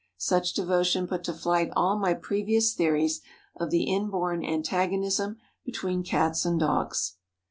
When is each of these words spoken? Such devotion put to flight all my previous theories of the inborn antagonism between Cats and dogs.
Such 0.17 0.53
devotion 0.53 1.05
put 1.05 1.23
to 1.25 1.33
flight 1.33 1.69
all 1.75 1.99
my 1.99 2.15
previous 2.15 2.73
theories 2.73 3.21
of 3.57 3.69
the 3.69 3.83
inborn 3.83 4.43
antagonism 4.43 5.37
between 5.63 6.01
Cats 6.01 6.43
and 6.43 6.59
dogs. 6.59 7.17